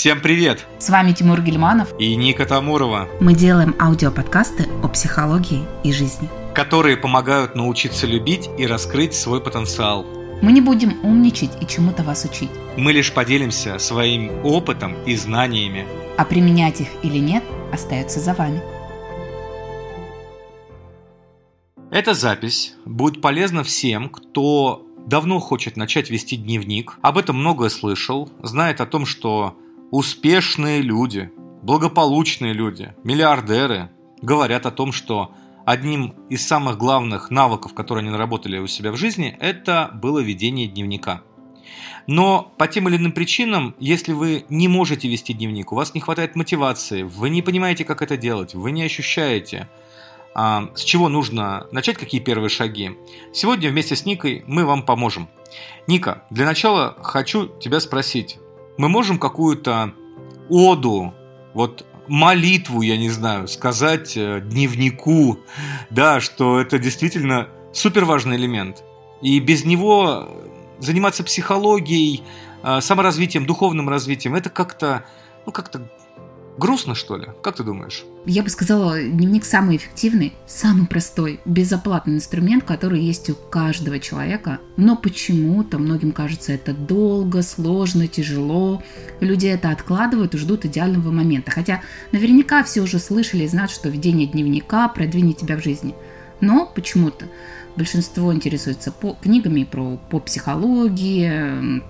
[0.00, 0.66] Всем привет!
[0.78, 3.06] С вами Тимур Гельманов и Ника Тамурова.
[3.20, 10.06] Мы делаем аудиоподкасты о психологии и жизни, которые помогают научиться любить и раскрыть свой потенциал.
[10.40, 12.48] Мы не будем умничать и чему-то вас учить.
[12.78, 15.84] Мы лишь поделимся своим опытом и знаниями.
[16.16, 18.62] А применять их или нет, остается за вами.
[21.90, 28.30] Эта запись будет полезна всем, кто давно хочет начать вести дневник, об этом многое слышал,
[28.42, 29.58] знает о том, что
[29.90, 31.30] успешные люди,
[31.62, 33.90] благополучные люди, миллиардеры
[34.22, 38.96] говорят о том, что одним из самых главных навыков, которые они наработали у себя в
[38.96, 41.22] жизни, это было ведение дневника.
[42.06, 46.00] Но по тем или иным причинам, если вы не можете вести дневник, у вас не
[46.00, 49.68] хватает мотивации, вы не понимаете, как это делать, вы не ощущаете,
[50.34, 52.92] а, с чего нужно начать, какие первые шаги.
[53.32, 55.28] Сегодня вместе с Никой мы вам поможем.
[55.86, 58.38] Ника, для начала хочу тебя спросить.
[58.80, 59.92] Мы можем какую-то
[60.48, 61.12] оду,
[61.52, 65.38] вот молитву, я не знаю, сказать э, дневнику,
[65.90, 68.82] да, что это действительно супер важный элемент.
[69.20, 70.30] И без него
[70.78, 72.22] заниматься психологией,
[72.62, 75.04] э, саморазвитием, духовным развитием, это как-то,
[75.44, 75.86] ну, как-то
[76.58, 77.26] Грустно, что ли?
[77.42, 78.04] Как ты думаешь?
[78.26, 84.58] Я бы сказала, дневник самый эффективный, самый простой, безоплатный инструмент, который есть у каждого человека.
[84.76, 88.82] Но почему-то многим кажется это долго, сложно, тяжело.
[89.20, 91.50] Люди это откладывают и ждут идеального момента.
[91.50, 95.94] Хотя наверняка все уже слышали и знают, что ведение дневника продвинет тебя в жизни.
[96.40, 97.26] Но почему-то
[97.76, 101.82] большинство интересуется по книгами про, по психологии,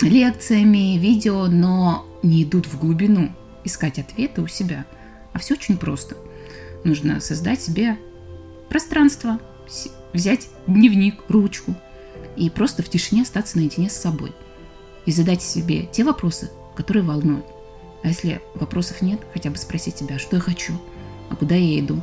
[0.00, 3.30] лекциями, видео, но не идут в глубину
[3.64, 4.86] искать ответы у себя.
[5.32, 6.16] А все очень просто.
[6.84, 7.98] Нужно создать себе
[8.68, 9.38] пространство,
[10.12, 11.74] взять дневник, ручку
[12.36, 14.32] и просто в тишине остаться наедине с собой.
[15.06, 17.46] И задать себе те вопросы, которые волнуют.
[18.02, 20.74] А если вопросов нет, хотя бы спросить себя, что я хочу,
[21.30, 22.02] а куда я иду.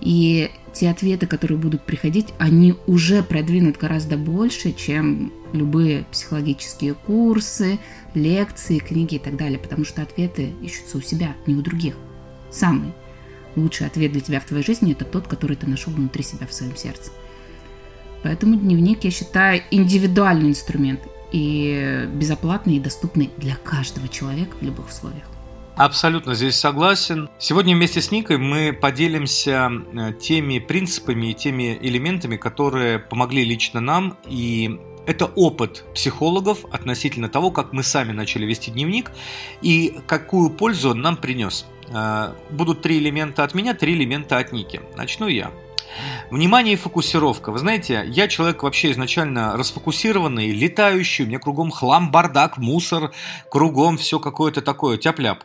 [0.00, 7.80] И те ответы, которые будут приходить, они уже продвинут гораздо больше, чем любые психологические курсы,
[8.14, 11.96] лекции, книги и так далее, потому что ответы ищутся у себя, не у других.
[12.52, 12.92] Самый
[13.56, 16.52] лучший ответ для тебя в твоей жизни– это тот, который ты нашел внутри себя в
[16.52, 17.10] своем сердце.
[18.22, 21.00] Поэтому дневник, я считаю, индивидуальный инструмент
[21.32, 25.37] и безоплатный и доступный для каждого человека в любых условиях.
[25.78, 27.30] Абсолютно здесь согласен.
[27.38, 33.78] Сегодня вместе с Никой мы поделимся э, теми принципами и теми элементами, которые помогли лично
[33.78, 39.12] нам и это опыт психологов относительно того, как мы сами начали вести дневник
[39.62, 41.64] и какую пользу он нам принес.
[41.90, 44.80] Э, будут три элемента от меня, три элемента от Ники.
[44.96, 45.52] Начну я.
[46.32, 47.52] Внимание и фокусировка.
[47.52, 53.12] Вы знаете, я человек вообще изначально расфокусированный, летающий, у меня кругом хлам, бардак, мусор,
[53.48, 55.44] кругом все какое-то такое, тяп-ляп.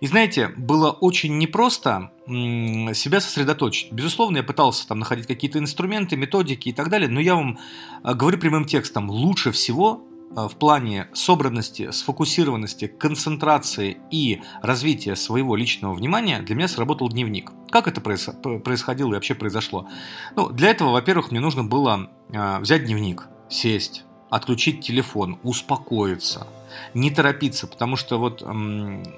[0.00, 3.92] И знаете, было очень непросто себя сосредоточить.
[3.92, 7.58] Безусловно, я пытался там находить какие-то инструменты, методики и так далее, но я вам
[8.02, 15.54] э, говорю прямым текстом, лучше всего э, в плане собранности, сфокусированности, концентрации и развития своего
[15.54, 17.52] личного внимания для меня сработал дневник.
[17.70, 19.88] Как это происходило и вообще произошло?
[20.34, 26.48] Ну, для этого, во-первых, мне нужно было э, взять дневник, сесть, отключить телефон, успокоиться,
[26.92, 28.44] не торопиться, потому что вот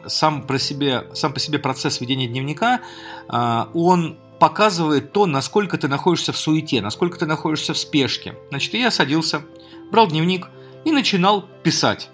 [0.07, 2.81] сам, про себе, сам по себе процесс ведения дневника,
[3.29, 8.35] а, он показывает то, насколько ты находишься в суете, насколько ты находишься в спешке.
[8.51, 9.43] Значит, я садился,
[9.91, 10.49] брал дневник
[10.85, 12.11] и начинал писать.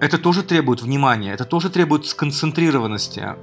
[0.00, 3.34] Это тоже требует внимания, это тоже требует сконцентрированности.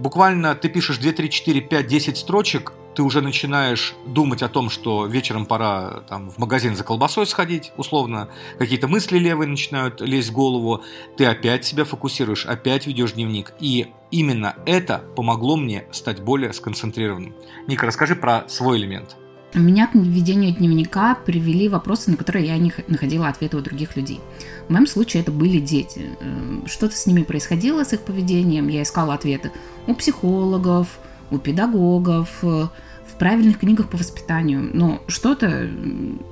[0.00, 4.70] Буквально ты пишешь 2, 3, 4, 5, 10 строчек, ты уже начинаешь думать о том,
[4.70, 8.28] что вечером пора там, в магазин за колбасой сходить, условно,
[8.58, 10.82] какие-то мысли левые начинают лезть в голову,
[11.16, 13.52] ты опять себя фокусируешь, опять ведешь дневник.
[13.60, 17.34] И именно это помогло мне стать более сконцентрированным.
[17.66, 19.16] Ника, расскажи про свой элемент.
[19.52, 24.20] Меня к ведению дневника привели вопросы, на которые я не находила ответы у других людей.
[24.68, 26.16] В моем случае это были дети.
[26.20, 28.68] Эм, что-то с ними происходило, с их поведением.
[28.68, 29.50] Я искала ответы
[29.88, 31.00] у психологов,
[31.30, 32.68] у педагогов, э,
[33.06, 35.68] в правильных книгах по воспитанию, но что-то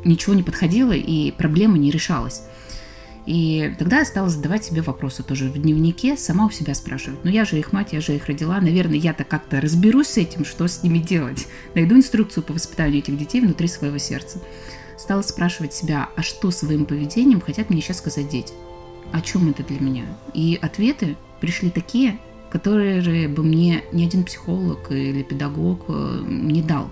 [0.05, 2.43] ничего не подходило и проблема не решалась.
[3.29, 7.19] И тогда я стала задавать себе вопросы тоже в дневнике, сама у себя спрашивать.
[7.25, 10.47] Ну я же их мать, я же их родила, наверное, я-то как-то разберусь с этим,
[10.47, 11.47] что с ними делать.
[11.75, 14.41] Найду инструкцию по воспитанию этих детей внутри своего сердца.
[14.97, 18.55] Стала спрашивать себя, а что своим поведением хотят мне сейчас сказать дети?
[19.12, 20.05] О чем это для меня?
[20.33, 22.19] И ответы пришли такие,
[22.50, 26.91] которые бы мне ни один психолог или педагог э, не дал.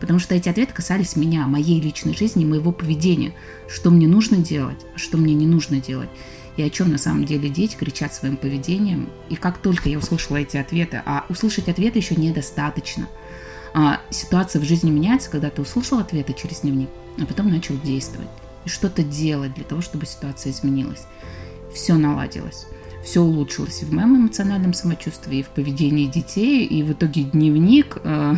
[0.00, 3.32] Потому что эти ответы касались меня, моей личной жизни, моего поведения,
[3.68, 6.10] что мне нужно делать, а что мне не нужно делать.
[6.56, 9.10] и о чем на самом деле дети кричат своим поведением.
[9.28, 13.08] И как только я услышала эти ответы, а услышать ответы еще недостаточно.
[13.74, 16.88] А ситуация в жизни меняется, когда ты услышал ответы через дневник,
[17.20, 18.28] а потом начал действовать
[18.64, 21.02] и что-то делать для того, чтобы ситуация изменилась.
[21.74, 22.66] Все наладилось
[23.06, 27.98] все улучшилось и в моем эмоциональном самочувствии, и в поведении детей, и в итоге дневник
[28.02, 28.34] э,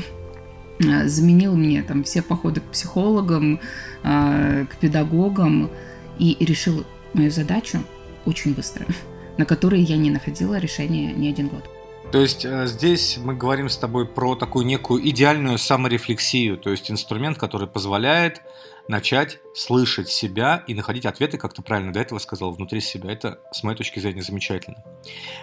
[0.80, 3.60] э, заменил мне там все походы к психологам,
[4.04, 5.70] э, к педагогам
[6.18, 6.84] и решил
[7.14, 7.78] мою задачу
[8.26, 8.84] очень быстро,
[9.38, 11.64] на которой я не находила решения ни один год.
[12.12, 17.38] То есть здесь мы говорим с тобой про такую некую идеальную саморефлексию, то есть инструмент,
[17.38, 18.42] который позволяет
[18.88, 23.12] начать слышать себя и находить ответы, как ты правильно до этого сказал, внутри себя.
[23.12, 24.82] Это, с моей точки зрения, замечательно.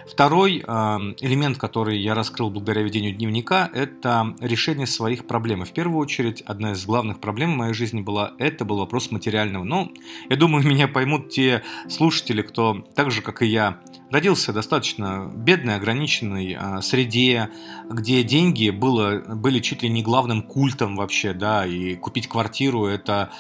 [0.08, 5.64] Второй э, элемент, который я раскрыл благодаря ведению дневника, это решение своих проблем.
[5.64, 9.12] И в первую очередь, одна из главных проблем в моей жизни была, это был вопрос
[9.12, 9.64] материального.
[9.64, 9.92] Но
[10.30, 13.80] я думаю, меня поймут те слушатели, кто так же, как и я,
[14.12, 17.50] родился достаточно бедной, ограниченной э, среде,
[17.90, 23.32] где деньги было, были чуть ли не главным культом вообще, да, и купить квартиру– это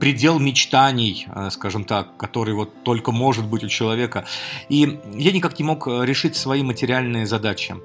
[0.00, 4.24] предел мечтаний, э, скажем так, который вот только может быть у человека.
[4.68, 7.76] И я никак не мог решить свои материальные задачи.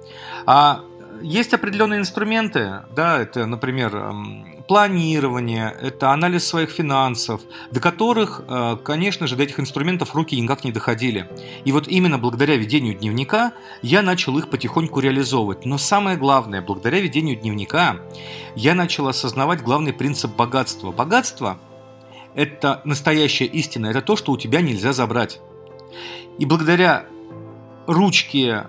[0.46, 0.82] А
[1.22, 7.42] есть определенные инструменты, да, это, например, эм, планирование, это анализ своих финансов,
[7.72, 11.30] до которых, э, конечно же, до этих инструментов руки никак не доходили.
[11.66, 15.66] И вот именно благодаря ведению дневника я начал их потихоньку реализовывать.
[15.66, 17.98] Но самое главное, благодаря ведению дневника
[18.56, 20.92] я начал осознавать главный принцип богатства.
[20.92, 21.60] Богатство–
[22.36, 25.42] это настоящая истина, это то, что у тебя нельзя забрать.
[26.40, 27.06] И благодаря
[27.88, 28.68] ручке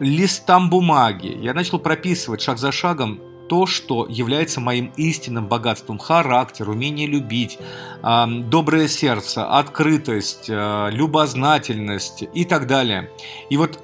[0.00, 1.38] листам бумаги.
[1.40, 5.98] Я начал прописывать шаг за шагом то, что является моим истинным богатством.
[5.98, 7.58] Характер, умение любить,
[8.00, 13.10] доброе сердце, открытость, а, любознательность и так далее.
[13.50, 13.80] И вот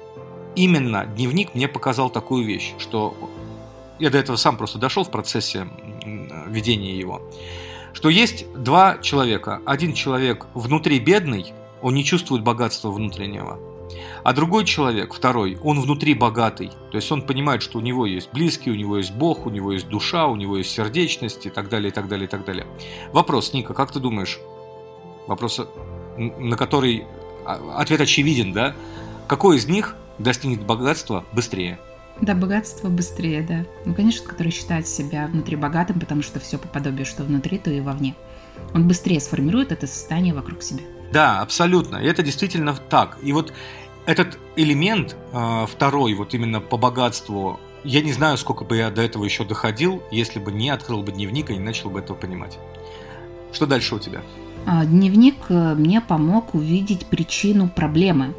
[0.55, 3.15] именно дневник мне показал такую вещь, что
[3.99, 5.67] я до этого сам просто дошел в процессе
[6.47, 7.21] ведения его,
[7.91, 9.61] что есть два человека.
[9.65, 13.59] Один человек внутри бедный, он не чувствует богатства внутреннего.
[14.23, 16.71] А другой человек, второй, он внутри богатый.
[16.91, 19.71] То есть он понимает, что у него есть близкий, у него есть Бог, у него
[19.71, 22.67] есть душа, у него есть сердечность и так далее, и так далее, и так далее.
[23.13, 24.39] Вопрос, Ника, как ты думаешь?
[25.27, 25.61] Вопрос,
[26.17, 27.05] на который
[27.45, 28.75] а, ответ очевиден, да?
[29.27, 31.79] Какой из них достигнет богатства быстрее?
[32.21, 33.65] Да, богатство быстрее, да.
[33.85, 37.69] Ну, конечно, который считает себя внутри богатым, потому что все по подобию, что внутри, то
[37.69, 38.15] и вовне.
[38.73, 40.81] Он быстрее сформирует это состояние вокруг себя.
[41.11, 41.97] Да, абсолютно.
[41.97, 43.17] Это действительно так.
[43.21, 43.53] И вот
[44.05, 49.01] этот элемент, э, второй, вот именно по богатству, я не знаю, сколько бы я до
[49.01, 52.57] этого еще доходил, если бы не открыл бы дневник и не начал бы этого понимать.
[53.51, 54.21] Что дальше у тебя?
[54.65, 58.33] А, дневник э, мне помог увидеть причину проблемы,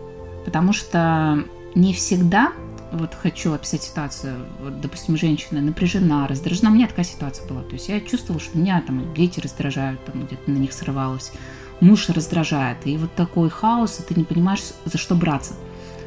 [0.44, 1.44] потому что
[1.75, 2.53] не всегда,
[2.93, 7.73] вот хочу описать ситуацию, вот, допустим, женщина напряжена, раздражена, у меня такая ситуация была, то
[7.73, 11.32] есть я чувствовала, что меня там дети раздражают, там где-то на них срывалась,
[11.81, 12.87] муж раздражает.
[12.87, 15.55] И вот такой хаос, и ты не понимаешь, за что браться.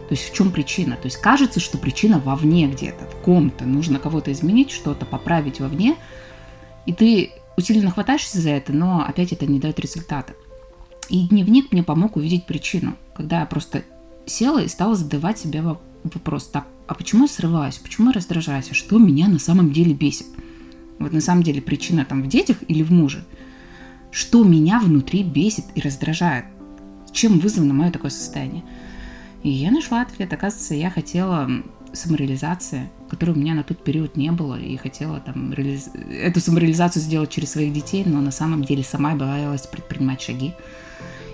[0.10, 0.98] То есть в чем причина?
[0.98, 3.66] То есть кажется, что причина вовне где-то, в ком-то.
[3.66, 5.96] Нужно кого-то изменить, что-то поправить вовне.
[6.86, 10.34] И ты усиленно хватаешься за это, но опять это не дает результата.
[11.10, 12.96] И дневник мне помог увидеть причину.
[13.16, 13.84] Когда я просто
[14.26, 18.74] села и стала задавать себе вопрос, так, а почему я срываюсь, почему я раздражаюсь, а
[18.74, 20.28] что меня на самом деле бесит?
[21.00, 23.24] Вот на самом деле причина там в детях или в муже–
[24.12, 26.46] что меня внутри бесит и раздражает,
[27.12, 28.64] чем вызвано мое такое состояние.
[29.44, 30.32] И я нашла ответ.
[30.34, 31.50] Оказывается, я хотела
[31.94, 35.90] самореализации, которой у меня на тот период не было, и хотела там реализ...
[36.10, 40.54] эту самореализацию сделать через своих детей, но на самом деле сама боялась предпринимать шаги.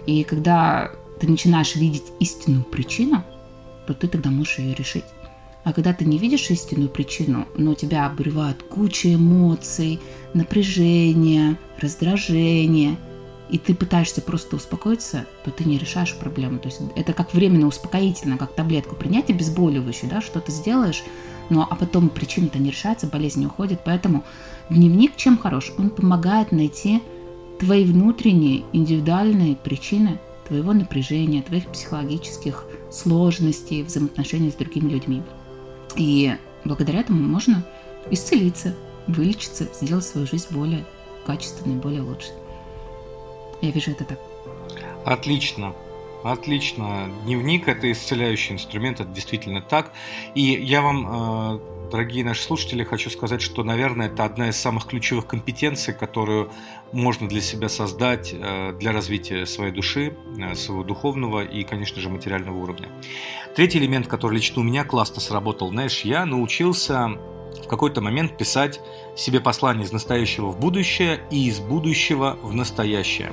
[0.06, 3.24] И когда ты начинаешь видеть истинную причину,
[3.86, 5.04] то ты тогда можешь ее решить.
[5.68, 10.00] А когда ты не видишь истинную причину, но тебя обрывают куча эмоций,
[10.34, 12.96] напряжение, раздражение,
[13.50, 16.60] и ты пытаешься просто успокоиться, то ты не решаешь проблему.
[16.60, 21.04] То есть это как временно успокоительно, как таблетку принять обезболивающую, да, что ты сделаешь,
[21.50, 23.82] но а потом причина-то не решается, болезнь не уходит.
[23.84, 24.24] Поэтому
[24.70, 25.74] дневник чем хорош?
[25.78, 27.04] Он помогает найти
[27.60, 35.24] твои внутренние индивидуальные причины твоего напряжения, твоих психологических сложностей, взаимоотношений с другими людьми.
[35.98, 37.66] И благодаря этому можно
[38.12, 38.76] исцелиться,
[39.08, 40.86] вылечиться, сделать свою жизнь более
[41.26, 42.32] качественной, более лучшей.
[43.62, 44.20] Я вижу это так.
[45.04, 45.74] Отлично.
[46.24, 47.10] Отлично.
[47.24, 49.92] Дневник– это исцеляющий инструмент, это действительно так.
[50.36, 54.86] И я вам э, дорогие наши слушатели, хочу сказать, что, наверное, это одна из самых
[54.86, 56.52] ключевых компетенций, которую
[56.92, 62.10] можно для себя создать э, для развития своей души, э, своего духовного и, конечно же,
[62.10, 62.90] материального уровня.
[63.56, 67.18] Третий элемент, который лично у меня классно сработал, знаешь, я научился
[67.64, 68.80] в какой-то момент писать
[69.16, 73.32] себе послание из настоящего в будущее и из будущего в настоящее.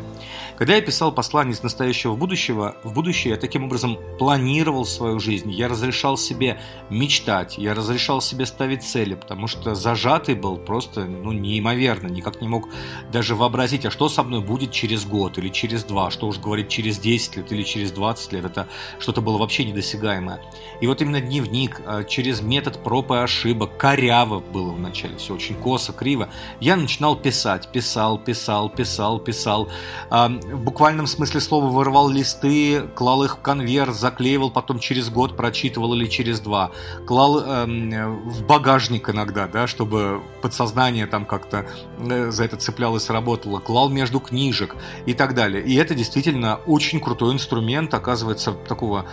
[0.57, 5.19] Когда я писал послание из настоящего в будущего, в будущее я таким образом планировал свою
[5.19, 11.07] жизнь, я разрешал себе мечтать, я разрешал себе ставить цели, потому что зажатый был просто
[11.07, 12.69] ну, неимоверно, никак не мог
[13.11, 16.69] даже вообразить, а что со мной будет через год или через два, что уж говорить
[16.69, 18.69] через 10 лет или через 20 лет, это
[19.01, 20.41] что-то было вообще недосягаемое.
[20.81, 23.77] И вот именно дневник а, через метод проб и ошибок,
[24.15, 26.29] коряво было вначале, все очень косо, криво,
[26.61, 29.69] я начинал писать, писал, писал, писал, писал,
[30.11, 35.95] в буквальном смысле слова вырывал листы, клал их в конверт, заклеивал, потом через год прочитывал
[35.95, 36.71] или через два,
[37.07, 41.67] клал э, в багажник иногда, да, чтобы подсознание там как-то
[41.99, 45.63] э, за это цеплялось, работало, клал между книжек и так далее.
[45.65, 49.07] И это действительно очень крутой инструмент, оказывается, такого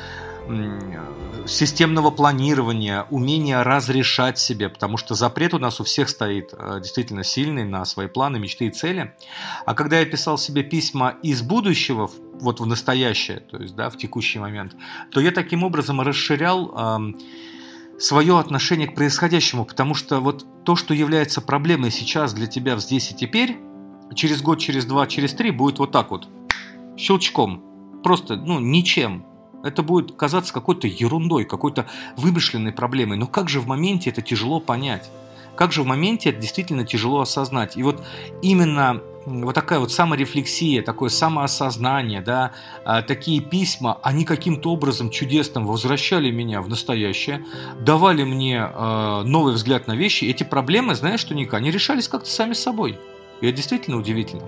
[1.48, 7.24] системного планирования, умения разрешать себе, потому что запрет у нас у всех стоит э, действительно
[7.24, 9.14] сильный на свои планы, мечты и цели.
[9.66, 13.98] А когда я писал себе письма из будущего, вот в настоящее, то есть да, в
[13.98, 14.76] текущий момент,
[15.12, 17.14] то я таким образом расширял э,
[18.00, 23.12] свое отношение к происходящему, потому что вот то, что является проблемой сейчас для тебя здесь
[23.12, 23.58] и теперь,
[24.16, 26.28] через год, через два, через три будет вот так вот,
[26.98, 27.64] щелчком,
[28.04, 29.26] просто, ну, ничем,
[29.64, 31.86] это будет казаться какой-то ерундой, какой-то
[32.18, 33.18] вымышленной проблемой.
[33.18, 35.10] Но как же в моменте это тяжело понять?
[35.56, 37.78] Как же в моменте это действительно тяжело осознать?
[37.78, 38.04] И вот
[38.42, 42.54] именно вот такая вот саморефлексия, такое самоосознание, да,
[42.86, 47.46] а, такие письма, они каким-то образом чудесным возвращали меня в настоящее,
[47.80, 50.26] давали мне э, новый взгляд на вещи.
[50.26, 52.98] Эти проблемы, знаешь, что Ника, они решались как-то сами собой.
[53.42, 54.44] И это действительно удивительно.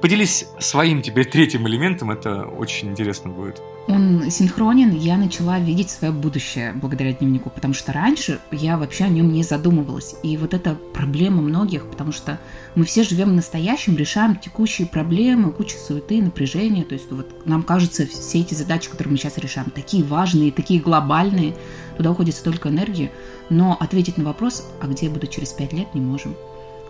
[0.00, 3.62] Поделись своим теперь третьим элементом, это очень интересно будет.
[3.86, 9.08] Он синхронен, я начала видеть свое будущее благодаря дневнику, потому что раньше я вообще о
[9.08, 10.16] нем не задумывалась.
[10.22, 12.40] И вот это проблема многих, потому что
[12.74, 16.84] мы все живем в настоящем, решаем текущие проблемы, куча суеты, напряжения.
[16.84, 20.80] То есть вот нам кажется, все эти задачи, которые мы сейчас решаем, такие важные, такие
[20.80, 21.54] глобальные,
[21.96, 23.10] туда уходит столько энергии,
[23.50, 26.34] но ответить на вопрос, а где я буду через пять лет, не можем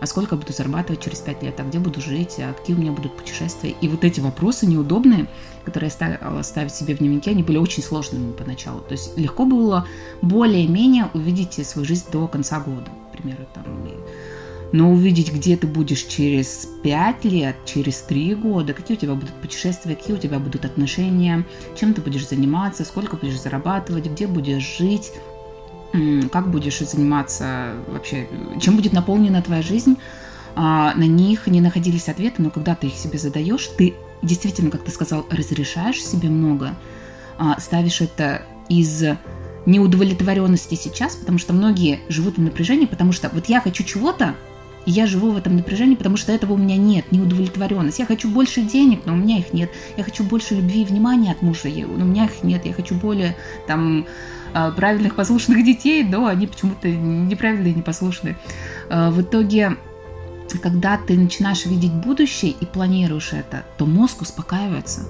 [0.03, 2.91] а сколько буду зарабатывать через 5 лет, а где буду жить, а какие у меня
[2.91, 3.73] будут путешествия.
[3.79, 5.27] И вот эти вопросы неудобные,
[5.63, 8.81] которые я стала ставить себе в дневнике, они были очень сложными поначалу.
[8.81, 9.87] То есть легко было
[10.21, 13.47] более-менее увидеть свою жизнь до конца года, к примеру.
[13.53, 13.63] Там,
[14.73, 19.33] но увидеть, где ты будешь через 5 лет, через 3 года, какие у тебя будут
[19.35, 21.45] путешествия, какие у тебя будут отношения,
[21.79, 25.13] чем ты будешь заниматься, сколько будешь зарабатывать, где будешь жить,
[26.31, 28.27] как будешь заниматься вообще,
[28.59, 29.97] чем будет наполнена твоя жизнь,
[30.55, 34.83] а, на них не находились ответы, но когда ты их себе задаешь, ты действительно, как
[34.83, 36.75] ты сказал, разрешаешь себе много,
[37.37, 39.03] а, ставишь это из
[39.65, 44.35] неудовлетворенности сейчас, потому что многие живут в напряжении, потому что вот я хочу чего-то,
[44.85, 47.99] и я живу в этом напряжении, потому что этого у меня нет, неудовлетворенность.
[47.99, 49.71] Я хочу больше денег, но у меня их нет.
[49.95, 52.65] Я хочу больше любви и внимания от мужа, но у меня их нет.
[52.65, 54.05] Я хочу более там
[54.53, 58.37] правильных послушных детей, но они почему-то неправильные, непослушные.
[58.89, 59.77] А, в итоге,
[60.61, 65.01] когда ты начинаешь видеть будущее и планируешь это, то мозг успокаивается.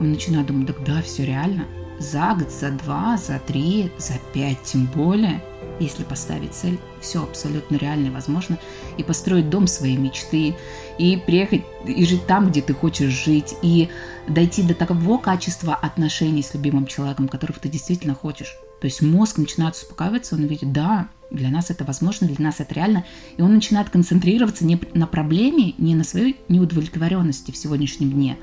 [0.00, 1.64] Он начинает думать, так да, все реально.
[1.98, 5.42] За год, за два, за три, за пять, тем более,
[5.78, 8.58] если поставить цель, все абсолютно реально и возможно.
[8.96, 10.56] И построить дом своей мечты,
[10.98, 13.90] и приехать и жить там, где ты хочешь жить, и
[14.26, 18.58] дойти до такого качества отношений с любимым человеком, которого ты действительно хочешь.
[18.80, 22.74] То есть мозг начинает успокаиваться, он видит, да, для нас это возможно, для нас это
[22.74, 23.04] реально,
[23.36, 28.38] и он начинает концентрироваться не на проблеме, не на своей неудовлетворенности в сегодняшнем дне,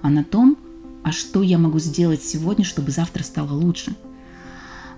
[0.00, 0.58] а на том,
[1.04, 3.94] а что я могу сделать сегодня, чтобы завтра стало лучше.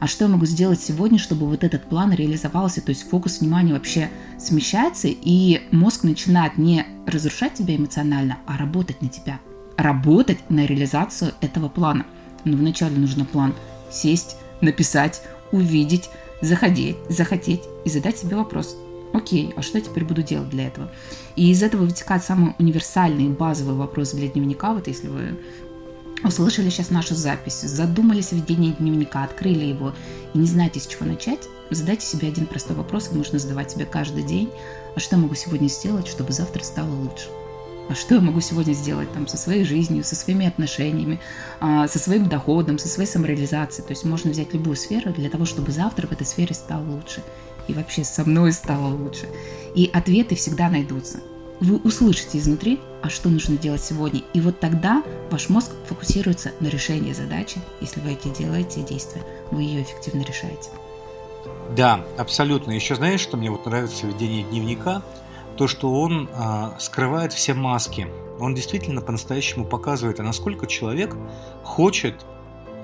[0.00, 2.82] А что я могу сделать сегодня, чтобы вот этот план реализовался?
[2.82, 9.00] То есть фокус внимания вообще смещается, и мозг начинает не разрушать тебя эмоционально, а работать
[9.00, 9.40] на тебя.
[9.76, 12.04] Работать на реализацию этого плана.
[12.44, 13.54] Но вначале нужно план
[13.90, 18.76] сесть, написать, увидеть, заходить, захотеть и задать себе вопрос.
[19.12, 20.90] Окей, а что я теперь буду делать для этого?
[21.36, 24.74] И из этого вытекает самый универсальный базовый вопрос для дневника.
[24.74, 25.38] Вот если вы
[26.24, 29.92] услышали сейчас нашу запись, задумались о ведении дневника, открыли его
[30.32, 34.24] и не знаете, с чего начать, задайте себе один простой вопрос, можно задавать себе каждый
[34.24, 34.50] день.
[34.96, 37.28] А что я могу сегодня сделать, чтобы завтра стало лучше?
[37.88, 41.20] А что я могу сегодня сделать там со своей жизнью, со своими отношениями,
[41.60, 43.86] а, со своим доходом, со своей самореализацией.
[43.86, 47.22] То есть можно взять любую сферу для того, чтобы завтра в этой сфере стало лучше.
[47.66, 49.26] и вообще со мной стало лучше.
[49.74, 51.20] И ответы всегда найдутся.
[51.60, 54.22] Вы услышите изнутри, а что нужно делать сегодня.
[54.34, 57.60] И вот тогда ваш мозг фокусируется на решении задачи.
[57.80, 60.68] Если вы эти делаете действия, вы ее эффективно решаете.
[61.76, 62.72] Да, абсолютно.
[62.72, 65.02] Еще знаешь, что мне вот нравится в ведении дневника?
[65.56, 68.08] То, что он э, скрывает все маски.
[68.40, 71.16] Он действительно по-настоящему показывает, а насколько человек
[71.62, 72.26] хочет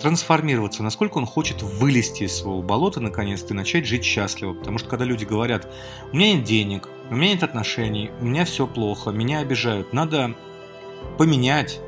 [0.01, 4.55] трансформироваться, насколько он хочет вылезти из своего болота наконец-то и начать жить счастливо.
[4.55, 5.69] Потому что когда люди говорят,
[6.13, 10.35] у меня нет денег, у меня нет отношений, у меня все плохо, меня обижают, надо
[11.19, 11.81] поменять,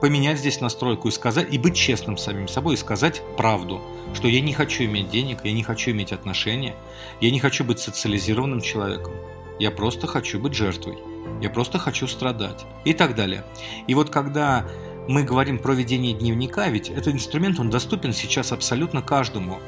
[0.00, 3.80] поменять здесь настройку и сказать, и быть честным самим собой, и сказать правду,
[4.14, 6.74] что я не хочу иметь денег, я не хочу иметь отношения,
[7.20, 9.12] я не хочу быть социализированным человеком,
[9.58, 10.98] я просто хочу быть жертвой,
[11.40, 13.44] я просто хочу страдать и так далее.
[13.86, 14.66] И вот когда
[15.08, 19.58] мы говорим про ведение дневника, ведь этот инструмент, он доступен сейчас абсолютно каждому.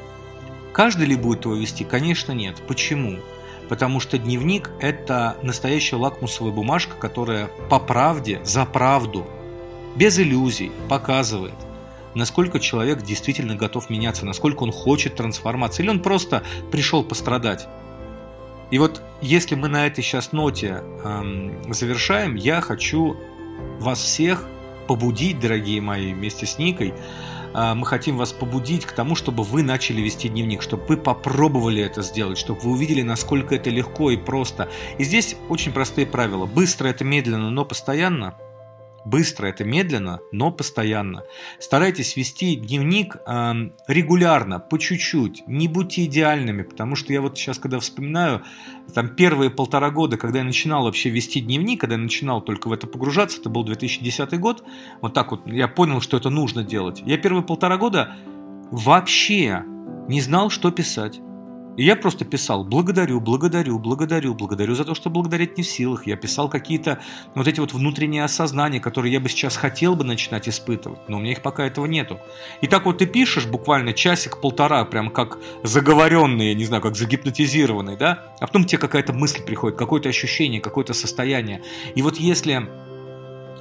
[0.73, 1.83] Каждый ли будет его вести?
[1.83, 2.55] Конечно нет.
[2.67, 3.17] Почему?
[3.69, 9.27] Потому что дневник– это настоящая лакмусовая бумажка, которая по правде, за правду,
[9.95, 11.55] без иллюзий показывает,
[12.13, 17.67] насколько человек действительно готов меняться, насколько он хочет трансформации, или он просто пришел пострадать.
[18.71, 23.17] И вот если мы на этой сейчас ноте эм, завершаем, я хочу
[23.79, 24.45] вас всех
[24.87, 26.93] побудить, дорогие мои, вместе с Никой,
[27.53, 31.81] а, мы хотим вас побудить к тому, чтобы вы начали вести дневник, чтобы вы попробовали
[31.81, 34.69] это сделать, чтобы вы увидели, насколько это легко и просто.
[34.97, 36.45] И здесь очень простые правила.
[36.45, 38.35] Быстро это медленно, но постоянно–
[39.07, 41.23] быстро, это медленно, но постоянно.
[41.59, 43.53] Старайтесь вести дневник э,
[43.87, 48.43] регулярно, по чуть-чуть, не будьте идеальными, потому что я вот сейчас, когда вспоминаю,
[48.93, 52.73] там первые полтора года, когда я начинал вообще вести дневник, когда я начинал только в
[52.73, 54.63] это погружаться, это был 2010 год,
[55.01, 57.01] вот так вот я понял, что это нужно делать.
[57.05, 58.15] Я первые полтора года
[58.71, 59.63] вообще
[60.07, 61.19] не знал, что писать.
[61.77, 66.07] И я просто писал «благодарю, благодарю, благодарю, благодарю за то, что благодарить не в силах».
[66.07, 66.99] Я писал какие-то
[67.35, 71.19] вот эти вот внутренние осознания, которые я бы сейчас хотел бы начинать испытывать, но у
[71.19, 72.19] меня их пока этого нету.
[72.61, 77.95] И так вот ты пишешь буквально часик-полтора, прям как заговоренный, я не знаю, как загипнотизированный,
[77.95, 78.33] да?
[78.39, 81.61] А потом тебе какая-то мысль приходит, какое-то ощущение, какое-то состояние.
[81.93, 82.67] И вот если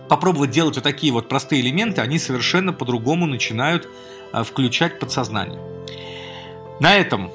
[0.09, 3.89] попробовать делать вот такие вот простые элементы, они совершенно по-другому начинают
[4.33, 5.61] а, включать подсознание.
[6.81, 7.31] На этом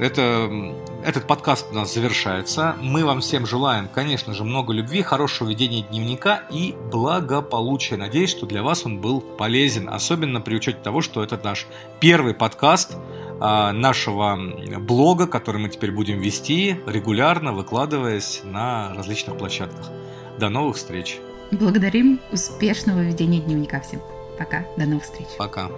[0.00, 2.76] это, этот подкаст у нас завершается.
[2.80, 7.96] Мы вам всем желаем, конечно же, много любви, хорошего ведения дневника и благополучия.
[7.96, 11.66] Надеюсь, что для вас он был полезен, особенно при учете того, что это наш
[12.00, 12.96] первый подкаст
[13.40, 14.38] а, нашего
[14.78, 19.90] блога, который мы теперь будем вести регулярно, выкладываясь на различных площадках.
[20.38, 21.18] До новых встреч!
[21.50, 24.00] Благодарим успешного ведения дневника всем.
[24.38, 25.26] Пока, до новых встреч.
[25.36, 25.68] Пока.